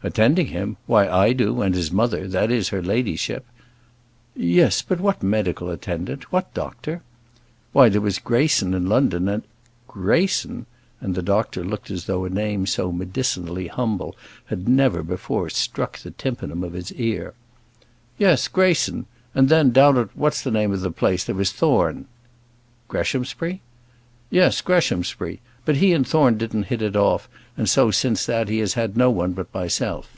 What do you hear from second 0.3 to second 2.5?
him? why, I do, and his mother,